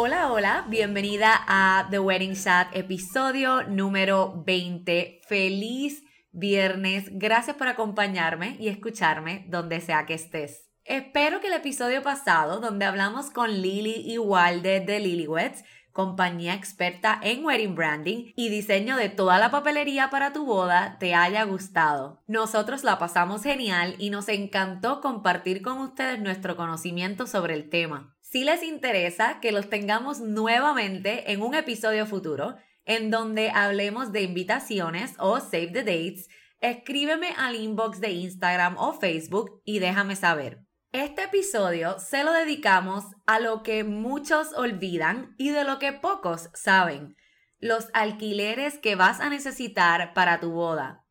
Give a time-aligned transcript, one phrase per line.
[0.00, 5.22] Hola, hola, bienvenida a The Wedding Chat, episodio número 20.
[5.26, 7.06] Feliz viernes.
[7.10, 10.70] Gracias por acompañarme y escucharme donde sea que estés.
[10.84, 17.18] Espero que el episodio pasado, donde hablamos con Lily y Walde de Lilyweds, compañía experta
[17.20, 22.22] en wedding branding y diseño de toda la papelería para tu boda, te haya gustado.
[22.28, 28.14] Nosotros la pasamos genial y nos encantó compartir con ustedes nuestro conocimiento sobre el tema.
[28.30, 34.20] Si les interesa que los tengamos nuevamente en un episodio futuro, en donde hablemos de
[34.20, 36.28] invitaciones o save the dates,
[36.60, 40.60] escríbeme al inbox de Instagram o Facebook y déjame saber.
[40.92, 46.50] Este episodio se lo dedicamos a lo que muchos olvidan y de lo que pocos
[46.52, 47.16] saben,
[47.60, 51.02] los alquileres que vas a necesitar para tu boda.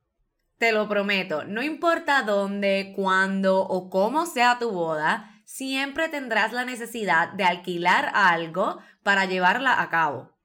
[0.59, 6.65] Te lo prometo, no importa dónde, cuándo o cómo sea tu boda, siempre tendrás la
[6.65, 10.37] necesidad de alquilar algo para llevarla a cabo.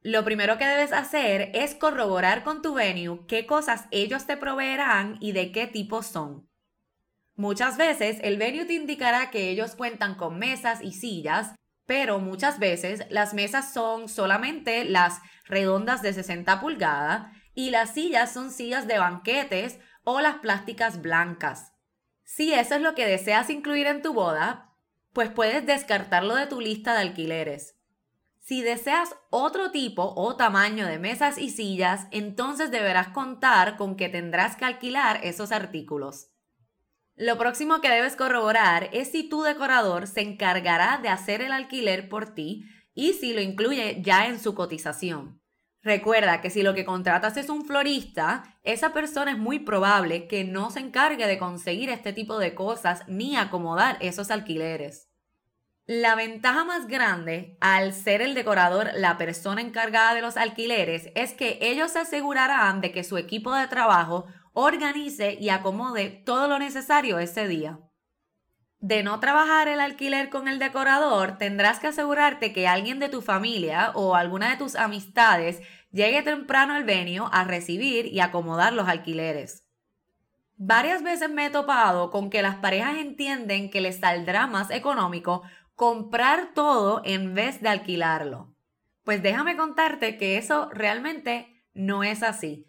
[0.00, 5.18] Lo primero que debes hacer es corroborar con tu venue qué cosas ellos te proveerán
[5.20, 6.48] y de qué tipo son.
[7.34, 11.54] Muchas veces el venue te indicará que ellos cuentan con mesas y sillas,
[11.84, 18.32] pero muchas veces las mesas son solamente las redondas de 60 pulgadas y las sillas
[18.32, 21.75] son sillas de banquetes o las plásticas blancas.
[22.26, 24.74] Si eso es lo que deseas incluir en tu boda,
[25.12, 27.76] pues puedes descartarlo de tu lista de alquileres.
[28.40, 34.08] Si deseas otro tipo o tamaño de mesas y sillas, entonces deberás contar con que
[34.08, 36.32] tendrás que alquilar esos artículos.
[37.14, 42.08] Lo próximo que debes corroborar es si tu decorador se encargará de hacer el alquiler
[42.08, 45.40] por ti y si lo incluye ya en su cotización.
[45.86, 50.42] Recuerda que si lo que contratas es un florista, esa persona es muy probable que
[50.42, 55.08] no se encargue de conseguir este tipo de cosas ni acomodar esos alquileres.
[55.86, 61.34] La ventaja más grande al ser el decorador la persona encargada de los alquileres es
[61.34, 66.58] que ellos se asegurarán de que su equipo de trabajo organice y acomode todo lo
[66.58, 67.78] necesario ese día.
[68.80, 73.22] De no trabajar el alquiler con el decorador, tendrás que asegurarte que alguien de tu
[73.22, 78.88] familia o alguna de tus amistades llegue temprano al venio a recibir y acomodar los
[78.88, 79.66] alquileres.
[80.56, 85.42] Varias veces me he topado con que las parejas entienden que les saldrá más económico
[85.74, 88.54] comprar todo en vez de alquilarlo.
[89.04, 92.66] Pues déjame contarte que eso realmente no es así.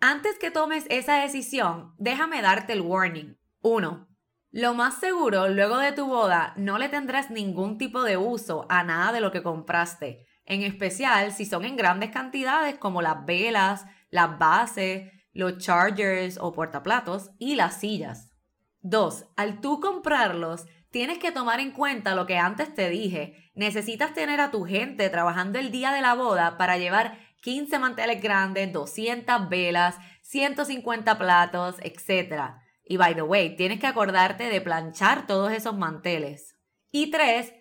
[0.00, 3.38] Antes que tomes esa decisión, déjame darte el warning.
[3.62, 4.08] 1.
[4.52, 8.82] Lo más seguro, luego de tu boda, no le tendrás ningún tipo de uso a
[8.82, 13.86] nada de lo que compraste, en especial si son en grandes cantidades como las velas,
[14.10, 18.32] las bases, los chargers o portaplatos y las sillas.
[18.80, 19.26] 2.
[19.36, 23.52] Al tú comprarlos, tienes que tomar en cuenta lo que antes te dije.
[23.54, 28.20] Necesitas tener a tu gente trabajando el día de la boda para llevar 15 manteles
[28.20, 32.54] grandes, 200 velas, 150 platos, etc.
[32.84, 36.56] Y by the way, tienes que acordarte de planchar todos esos manteles.
[36.90, 37.54] Y tres,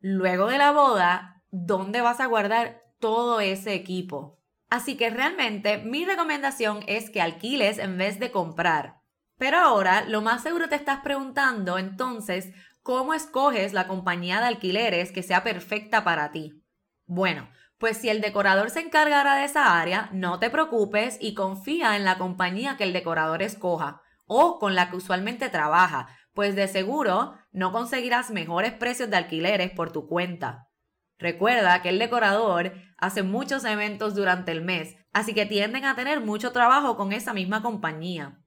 [0.00, 4.40] luego de la boda, ¿dónde vas a guardar todo ese equipo?
[4.68, 9.00] Así que realmente mi recomendación es que alquiles en vez de comprar.
[9.38, 12.52] Pero ahora lo más seguro te estás preguntando entonces,
[12.82, 16.62] ¿cómo escoges la compañía de alquileres que sea perfecta para ti?
[17.04, 17.48] Bueno,
[17.78, 22.04] pues si el decorador se encargará de esa área, no te preocupes y confía en
[22.04, 27.34] la compañía que el decorador escoja o con la que usualmente trabaja, pues de seguro
[27.52, 30.65] no conseguirás mejores precios de alquileres por tu cuenta.
[31.18, 36.20] Recuerda que el decorador hace muchos eventos durante el mes, así que tienden a tener
[36.20, 38.42] mucho trabajo con esa misma compañía.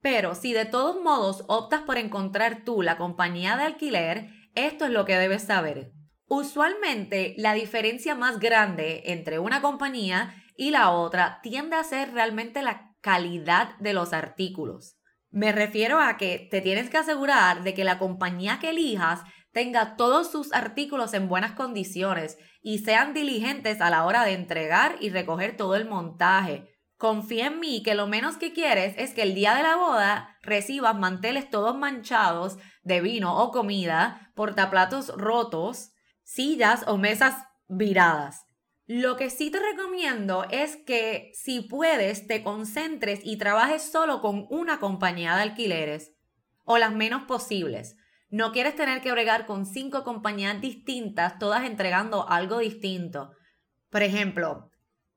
[0.00, 4.90] Pero si de todos modos optas por encontrar tú la compañía de alquiler, esto es
[4.90, 5.92] lo que debes saber.
[6.26, 12.62] Usualmente la diferencia más grande entre una compañía y la otra tiende a ser realmente
[12.62, 14.96] la calidad de los artículos.
[15.32, 19.96] Me refiero a que te tienes que asegurar de que la compañía que elijas tenga
[19.96, 25.08] todos sus artículos en buenas condiciones y sean diligentes a la hora de entregar y
[25.08, 26.68] recoger todo el montaje.
[26.98, 30.36] Confía en mí que lo menos que quieres es que el día de la boda
[30.42, 35.92] recibas manteles todos manchados de vino o comida, portaplatos rotos,
[36.22, 37.34] sillas o mesas
[37.68, 38.44] viradas.
[38.94, 44.46] Lo que sí te recomiendo es que si puedes te concentres y trabajes solo con
[44.50, 46.12] una compañía de alquileres
[46.64, 47.96] o las menos posibles.
[48.28, 53.32] No quieres tener que bregar con cinco compañías distintas, todas entregando algo distinto.
[53.88, 54.70] Por ejemplo,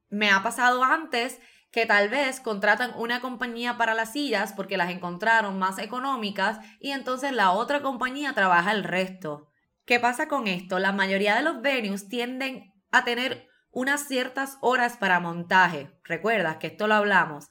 [0.08, 4.90] me ha pasado antes que tal vez contratan una compañía para las sillas porque las
[4.90, 9.52] encontraron más económicas y entonces la otra compañía trabaja el resto.
[9.84, 10.80] ¿Qué pasa con esto?
[10.80, 15.92] La mayoría de los venues tienden a tener unas ciertas horas para montaje.
[16.06, 17.50] Recuerdas que esto lo hablamos.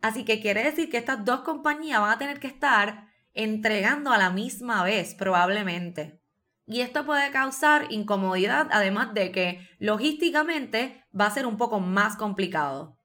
[0.00, 4.18] Así que quiere decir que estas dos compañías van a tener que estar entregando a
[4.18, 6.22] la misma vez probablemente.
[6.64, 12.16] Y esto puede causar incomodidad, además de que logísticamente va a ser un poco más
[12.16, 12.98] complicado.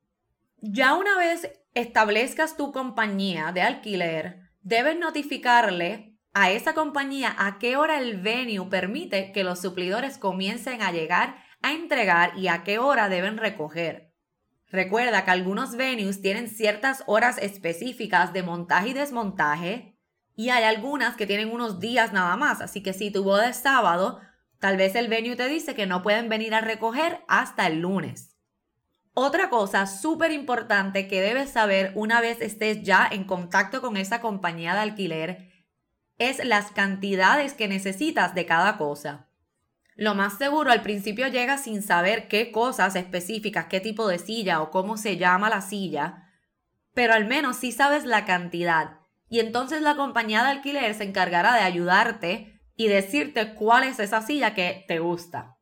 [0.62, 7.76] Ya una vez establezcas tu compañía de alquiler, debes notificarle a esa compañía a qué
[7.76, 12.80] hora el venue permite que los suplidores comiencen a llegar a entregar y a qué
[12.80, 14.14] hora deben recoger.
[14.72, 19.98] Recuerda que algunos venues tienen ciertas horas específicas de montaje y desmontaje
[20.36, 23.58] y hay algunas que tienen unos días nada más, así que si tu boda es
[23.58, 24.22] sábado,
[24.60, 28.38] tal vez el venue te dice que no pueden venir a recoger hasta el lunes.
[29.14, 34.22] Otra cosa súper importante que debes saber una vez estés ya en contacto con esa
[34.22, 35.52] compañía de alquiler
[36.18, 39.28] es las cantidades que necesitas de cada cosa.
[40.02, 44.60] Lo más seguro al principio llegas sin saber qué cosas específicas, qué tipo de silla
[44.64, 46.28] o cómo se llama la silla,
[46.96, 48.98] pero al menos sí sabes la cantidad
[49.30, 54.24] y entonces la compañía de alquiler se encargará de ayudarte y decirte cuál es esa
[54.24, 55.58] silla que te gusta.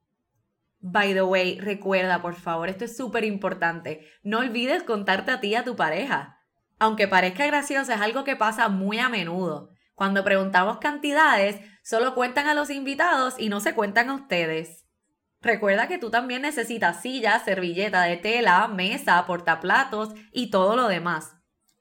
[0.79, 5.49] By the way, recuerda por favor, esto es súper importante, no olvides contarte a ti
[5.49, 6.37] y a tu pareja.
[6.79, 9.71] Aunque parezca gracioso, es algo que pasa muy a menudo.
[9.95, 11.59] Cuando preguntamos cantidades,
[11.89, 14.85] solo cuentan a los invitados y no se cuentan a ustedes.
[15.41, 21.31] Recuerda que tú también necesitas silla, servilleta de tela, mesa, portaplatos y todo lo demás.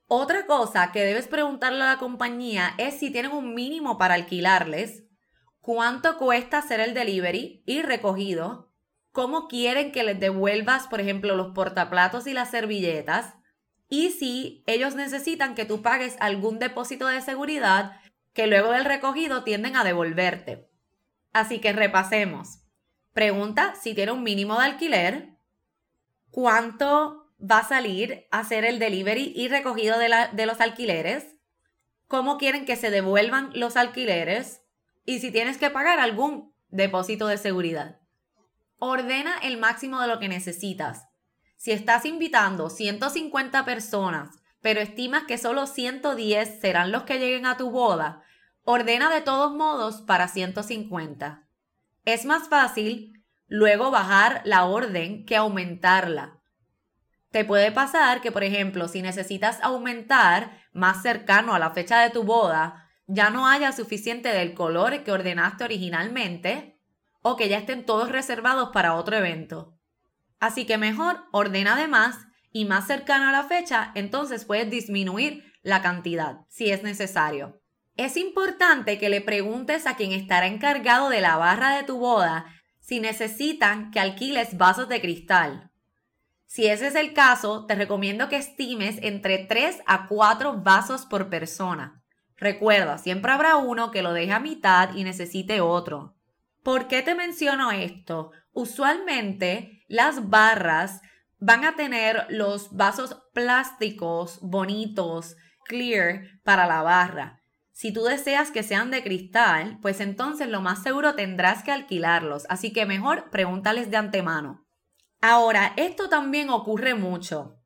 [0.07, 5.05] Otra cosa que debes preguntarle a la compañía es si tienen un mínimo para alquilarles,
[5.61, 8.73] cuánto cuesta hacer el delivery y recogido,
[9.13, 13.35] cómo quieren que les devuelvas, por ejemplo, los portaplatos y las servilletas,
[13.91, 18.01] y si ellos necesitan que tú pagues algún depósito de seguridad
[18.39, 20.71] que luego del recogido tienden a devolverte.
[21.33, 22.61] Así que repasemos.
[23.13, 25.31] Pregunta si tiene un mínimo de alquiler,
[26.31, 31.35] cuánto va a salir a hacer el delivery y recogido de, de los alquileres,
[32.07, 34.63] cómo quieren que se devuelvan los alquileres
[35.05, 37.99] y si tienes que pagar algún depósito de seguridad.
[38.79, 41.09] Ordena el máximo de lo que necesitas.
[41.57, 44.31] Si estás invitando 150 personas,
[44.61, 48.23] pero estimas que solo 110 serán los que lleguen a tu boda,
[48.71, 51.49] ordena de todos modos para 150.
[52.05, 56.41] Es más fácil luego bajar la orden que aumentarla.
[57.31, 62.11] Te puede pasar que, por ejemplo, si necesitas aumentar más cercano a la fecha de
[62.11, 66.79] tu boda, ya no haya suficiente del color que ordenaste originalmente
[67.23, 69.79] o que ya estén todos reservados para otro evento.
[70.41, 72.19] Así que mejor ordena de más
[72.53, 77.63] y más cercano a la fecha, entonces puedes disminuir la cantidad si es necesario.
[77.99, 82.47] Es importante que le preguntes a quien estará encargado de la barra de tu boda
[82.81, 85.69] si necesitan que alquiles vasos de cristal
[86.49, 91.29] si ese es el caso, te recomiendo que estimes entre 3 a 4 vasos por
[91.29, 92.03] persona.
[92.39, 96.17] Recuerda, siempre habrá uno que lo deje a mitad y necesite otro.
[96.63, 98.31] ¿Por qué te menciono esto?
[98.53, 101.03] Usualmente las barras
[101.39, 105.37] van a tener los vasos plásticos bonitos,
[105.67, 107.43] clear, para la barra.
[107.79, 112.45] Si tú deseas que sean de cristal, pues entonces lo más seguro tendrás que alquilarlos,
[112.49, 114.67] así que mejor pregúntales de antemano.
[115.21, 117.61] Ahora, esto también ocurre mucho.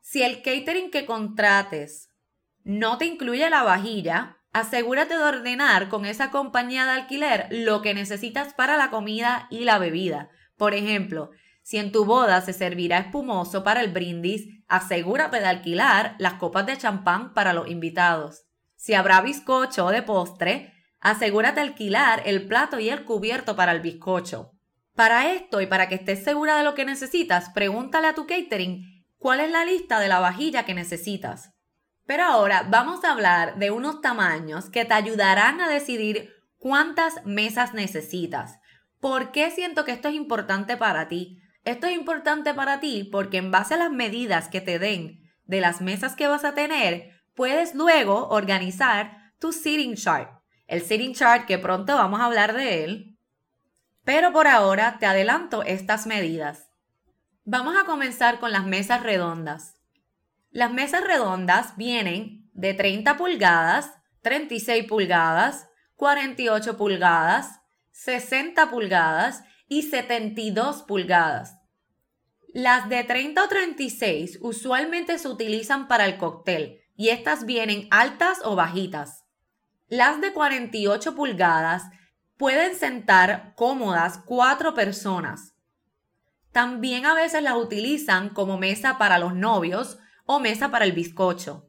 [0.00, 2.08] Si el catering que contrates
[2.64, 7.92] no te incluye la vajilla, asegúrate de ordenar con esa compañía de alquiler lo que
[7.92, 10.30] necesitas para la comida y la bebida.
[10.56, 11.28] Por ejemplo,
[11.60, 16.64] Si en tu boda se servirá espumoso para el brindis, asegúrate de alquilar las copas
[16.64, 18.47] de champán para los invitados.
[18.78, 24.52] Si habrá bizcocho de postre, asegúrate alquilar el plato y el cubierto para el bizcocho.
[24.94, 29.04] Para esto y para que estés segura de lo que necesitas, pregúntale a tu catering
[29.18, 31.54] cuál es la lista de la vajilla que necesitas.
[32.06, 37.74] Pero ahora vamos a hablar de unos tamaños que te ayudarán a decidir cuántas mesas
[37.74, 38.60] necesitas.
[39.00, 41.40] ¿Por qué siento que esto es importante para ti?
[41.64, 45.60] Esto es importante para ti porque en base a las medidas que te den de
[45.60, 50.42] las mesas que vas a tener, puedes luego organizar tu sitting chart.
[50.66, 53.16] El sitting chart que pronto vamos a hablar de él.
[54.02, 56.68] Pero por ahora te adelanto estas medidas.
[57.44, 59.76] Vamos a comenzar con las mesas redondas.
[60.50, 63.92] Las mesas redondas vienen de 30 pulgadas,
[64.22, 67.60] 36 pulgadas, 48 pulgadas,
[67.92, 71.54] 60 pulgadas y 72 pulgadas.
[72.52, 78.40] Las de 30 o 36 usualmente se utilizan para el cóctel y estas vienen altas
[78.42, 79.24] o bajitas.
[79.86, 81.84] Las de 48 pulgadas
[82.36, 85.54] pueden sentar cómodas cuatro personas.
[86.50, 91.68] También a veces las utilizan como mesa para los novios o mesa para el bizcocho.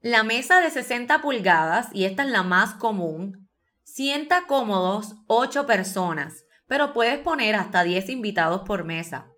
[0.00, 3.48] La mesa de 60 pulgadas, y esta es la más común,
[3.84, 9.28] sienta cómodos 8 personas, pero puedes poner hasta 10 invitados por mesa.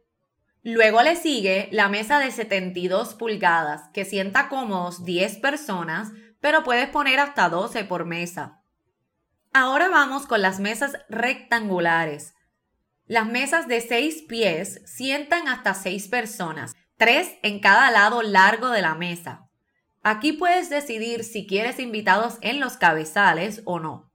[0.62, 6.88] Luego le sigue la mesa de 72 pulgadas, que sienta cómodos 10 personas, pero puedes
[6.90, 8.62] poner hasta 12 por mesa.
[9.52, 12.34] Ahora vamos con las mesas rectangulares.
[13.06, 18.82] Las mesas de 6 pies sientan hasta 6 personas, 3 en cada lado largo de
[18.82, 19.48] la mesa.
[20.02, 24.10] Aquí puedes decidir si quieres invitados en los cabezales o no.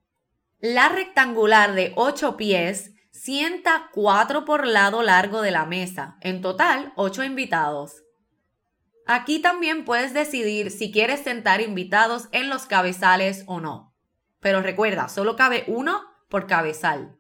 [0.60, 6.92] La rectangular de 8 pies Sienta cuatro por lado largo de la mesa, en total
[6.98, 8.04] ocho invitados.
[9.08, 13.96] Aquí también puedes decidir si quieres sentar invitados en los cabezales o no.
[14.42, 17.18] Pero recuerda, solo cabe uno por cabezal.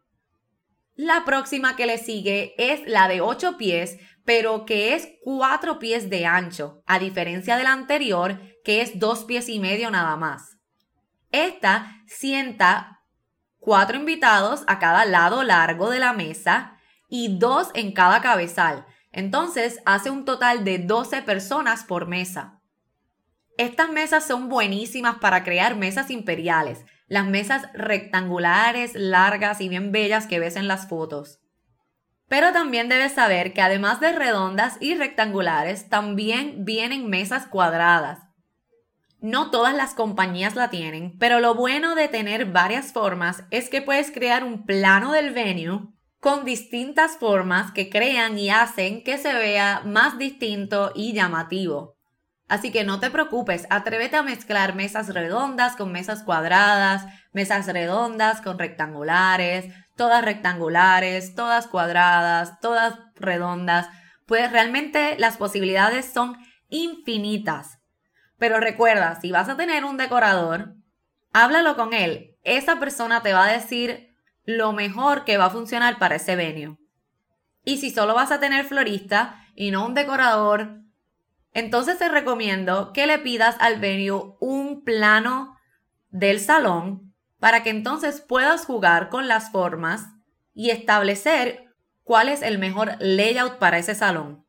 [0.95, 6.09] La próxima que le sigue es la de 8 pies, pero que es 4 pies
[6.09, 10.57] de ancho, a diferencia de la anterior, que es 2 pies y medio nada más.
[11.31, 12.94] Esta sienta
[13.65, 16.77] cuatro invitados a cada lado largo de la mesa
[17.09, 18.85] y dos en cada cabezal.
[19.11, 22.61] Entonces hace un total de 12 personas por mesa.
[23.57, 30.27] Estas mesas son buenísimas para crear mesas imperiales, las mesas rectangulares, largas y bien bellas
[30.27, 31.39] que ves en las fotos.
[32.27, 38.24] Pero también debes saber que además de redondas y rectangulares, también vienen mesas cuadradas.
[39.25, 43.81] No todas las compañías la tienen, pero lo bueno de tener varias formas es que
[43.81, 45.87] puedes crear un plano del venue
[46.19, 51.97] con distintas formas que crean y hacen que se vea más distinto y llamativo.
[52.47, 58.41] Así que no te preocupes, atrévete a mezclar mesas redondas con mesas cuadradas, mesas redondas
[58.41, 63.87] con rectangulares, todas rectangulares, todas cuadradas, todas redondas.
[64.27, 66.37] Pues realmente las posibilidades son
[66.69, 67.79] infinitas.
[68.37, 70.75] Pero recuerda, si vas a tener un decorador,
[71.31, 72.35] háblalo con él.
[72.43, 76.77] Esa persona te va a decir lo mejor que va a funcionar para ese venue.
[77.63, 80.81] Y si solo vas a tener florista y no un decorador,
[81.51, 85.57] entonces te recomiendo que le pidas al venue un plano
[86.09, 90.07] del salón para que entonces puedas jugar con las formas
[90.53, 91.65] y establecer
[92.03, 94.44] cuál es el mejor layout para ese salón.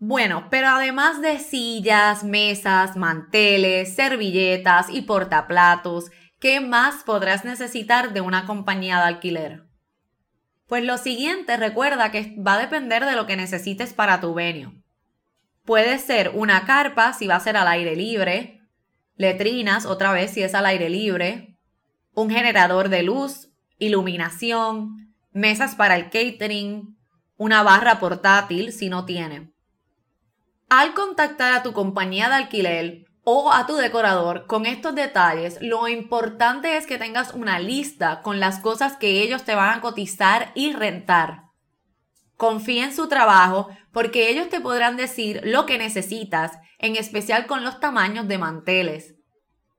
[0.00, 8.20] Bueno, pero además de sillas, mesas, manteles, servilletas y portaplatos, ¿qué más podrás necesitar de
[8.20, 9.64] una compañía de alquiler?
[10.68, 14.84] Pues lo siguiente, recuerda que va a depender de lo que necesites para tu venue.
[15.64, 18.60] Puede ser una carpa si va a ser al aire libre,
[19.16, 21.58] letrinas otra vez si es al aire libre,
[22.14, 26.96] un generador de luz, iluminación, mesas para el catering,
[27.36, 29.57] una barra portátil si no tiene.
[30.70, 35.88] Al contactar a tu compañía de alquiler o a tu decorador con estos detalles, lo
[35.88, 40.52] importante es que tengas una lista con las cosas que ellos te van a cotizar
[40.54, 41.44] y rentar.
[42.36, 47.64] Confía en su trabajo porque ellos te podrán decir lo que necesitas, en especial con
[47.64, 49.14] los tamaños de manteles.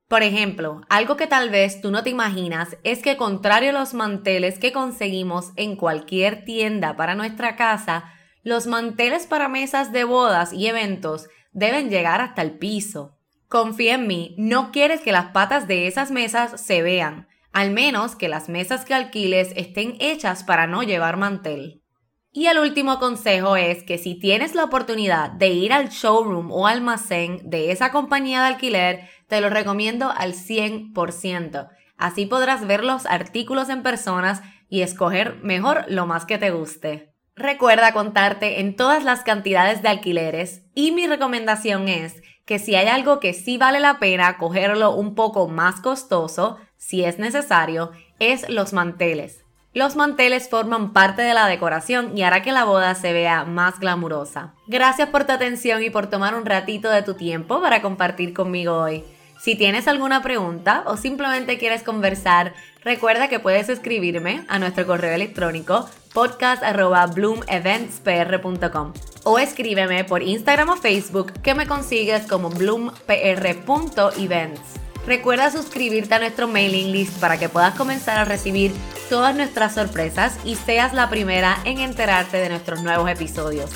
[0.08, 3.93] Por ejemplo, algo que tal vez tú no te imaginas es que contrario a los
[3.93, 8.12] manteles que conseguimos en cualquier tienda para nuestra casa,
[8.49, 13.15] los manteles para mesas de bodas y eventos deben llegar hasta el piso.
[13.47, 18.15] Confía en mí, no quieres que las patas de esas mesas se vean, al menos
[18.15, 21.83] que las mesas que alquiles estén hechas para no llevar mantel.
[22.31, 26.65] Y el último consejo es que si tienes la oportunidad de ir al showroom o
[26.65, 31.69] almacén de esa compañía de alquiler, te lo recomiendo al 100%.
[31.97, 37.13] Así podrás ver los artículos en personas y escoger mejor lo más que te guste.
[37.39, 42.88] Recuerda contarte en todas las cantidades de alquileres y mi recomendación es que si hay
[42.88, 48.50] algo que sí vale la pena cogerlo un poco más costoso, si es necesario, es
[48.50, 49.46] los manteles.
[49.74, 53.79] Los manteles forman parte de la decoración y hará que la boda se vea más
[53.79, 54.53] glamurosa.
[54.67, 58.74] Gracias por tu atención y por tomar un ratito de tu tiempo para compartir conmigo
[58.74, 59.05] hoy.
[59.39, 62.53] Si tienes alguna pregunta o simplemente quieres conversar,
[62.84, 68.93] recuerda que puedes escribirme a nuestro correo electrónico podcast.bloomeventspr.com
[69.24, 74.60] o escríbeme por Instagram o Facebook que me consigues como bloompr.events.
[75.08, 78.74] Recuerda suscribirte a nuestro mailing list para que puedas comenzar a recibir
[79.10, 83.72] todas nuestras sorpresas y seas la primera en enterarte de nuestros nuevos episodios.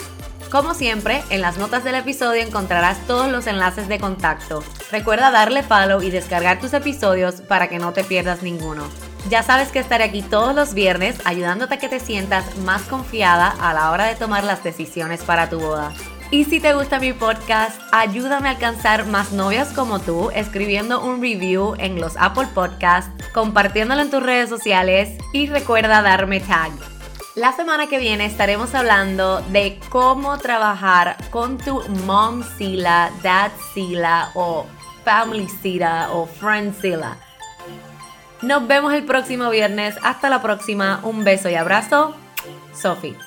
[0.54, 4.64] Como siempre, en las notas del episodio encontrarás todos los enlaces de contacto.
[4.92, 8.84] Recuerda darle follow y descargar tus episodios para que no te pierdas ninguno.
[9.32, 13.48] Ya sabes que estaré aquí todos los viernes ayudándote a que te sientas más confiada
[13.48, 15.92] a la hora de tomar las decisiones para tu boda.
[16.30, 21.20] Y si te gusta mi podcast, ayúdame a alcanzar más novias como tú escribiendo un
[21.20, 26.93] review en los Apple Podcasts, compartiéndolo en tus redes sociales y recuerda darme tag.
[27.36, 34.30] La semana que viene estaremos hablando de cómo trabajar con tu mom Sila, dad Sila
[34.36, 34.68] o
[35.04, 37.18] family Sila o friend Sila.
[38.44, 39.96] Nos vemos el próximo viernes.
[40.04, 41.00] Hasta la próxima.
[41.02, 42.16] Un beso y abrazo.
[42.72, 43.18] Sophie.